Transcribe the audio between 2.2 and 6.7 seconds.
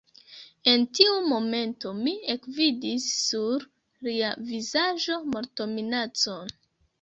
ekvidis sur lia vizaĝo mortominacon.